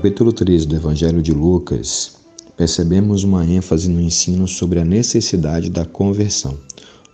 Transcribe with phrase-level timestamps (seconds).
[0.00, 2.12] capítulo 13 do Evangelho de Lucas,
[2.56, 6.56] percebemos uma ênfase no ensino sobre a necessidade da conversão.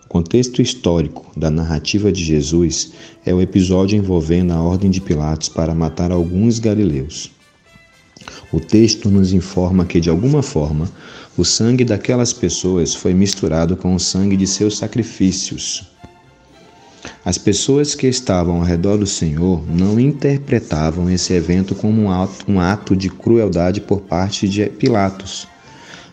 [0.05, 2.93] O contexto histórico da narrativa de Jesus
[3.25, 7.33] é o episódio envolvendo a ordem de Pilatos para matar alguns galileus.
[8.53, 10.89] O texto nos informa que, de alguma forma,
[11.37, 15.91] o sangue daquelas pessoas foi misturado com o sangue de seus sacrifícios.
[17.25, 22.45] As pessoas que estavam ao redor do Senhor não interpretavam esse evento como um ato,
[22.49, 25.47] um ato de crueldade por parte de Pilatos.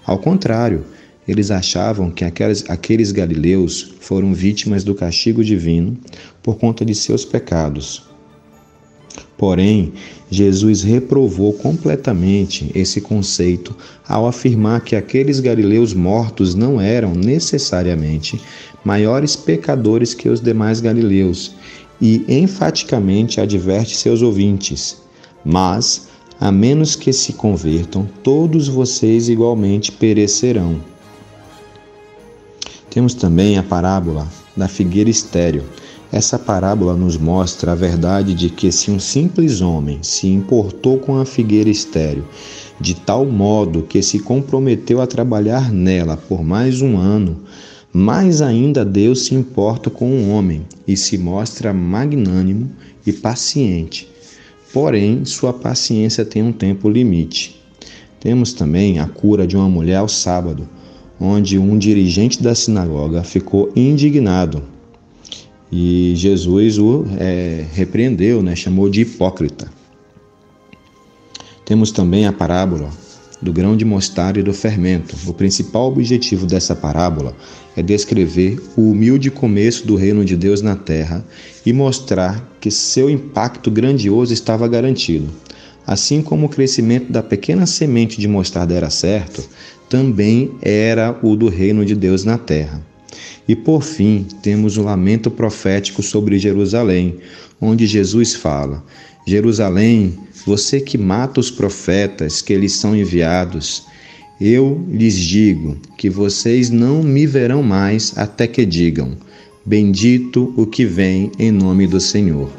[0.05, 0.85] Ao contrário,
[1.27, 5.97] eles achavam que aqueles, aqueles galileus foram vítimas do castigo divino
[6.41, 8.12] por conta de seus pecados.
[9.37, 9.93] Porém,
[10.29, 13.75] Jesus reprovou completamente esse conceito
[14.07, 18.39] ao afirmar que aqueles galileus mortos não eram necessariamente
[18.83, 21.55] maiores pecadores que os demais galileus
[22.01, 25.01] e enfaticamente adverte seus ouvintes:
[25.43, 26.07] Mas,
[26.39, 30.79] a menos que se convertam, todos vocês igualmente perecerão.
[32.89, 35.63] Temos também a parábola da figueira estéril.
[36.13, 41.17] Essa parábola nos mostra a verdade de que se um simples homem se importou com
[41.17, 42.23] a figueira estéril,
[42.79, 47.41] de tal modo que se comprometeu a trabalhar nela por mais um ano,
[47.91, 52.69] mais ainda Deus se importa com o homem e se mostra magnânimo
[53.07, 54.07] e paciente.
[54.71, 57.59] Porém, sua paciência tem um tempo limite.
[58.19, 60.69] Temos também a cura de uma mulher ao sábado,
[61.19, 64.72] onde um dirigente da sinagoga ficou indignado
[65.75, 69.67] e Jesus o é, repreendeu, né, chamou de hipócrita.
[71.65, 72.91] Temos também a parábola
[73.41, 75.15] do grão de mostarda e do fermento.
[75.25, 77.35] O principal objetivo dessa parábola
[77.75, 81.25] é descrever o humilde começo do reino de Deus na terra
[81.65, 85.27] e mostrar que seu impacto grandioso estava garantido.
[85.87, 89.43] Assim como o crescimento da pequena semente de mostarda era certo,
[89.89, 92.92] também era o do reino de Deus na terra.
[93.47, 97.17] E por fim, temos o lamento profético sobre Jerusalém,
[97.59, 98.83] onde Jesus fala:
[99.25, 103.83] Jerusalém, você que mata os profetas que lhes são enviados,
[104.39, 109.15] eu lhes digo que vocês não me verão mais até que digam:
[109.65, 112.49] Bendito o que vem em nome do Senhor.